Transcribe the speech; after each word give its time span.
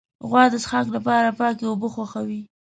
غوا 0.29 0.43
د 0.51 0.55
څښاک 0.63 0.87
لپاره 0.95 1.29
پاکې 1.39 1.63
اوبه 1.67 1.87
خوښوي. 1.93 2.41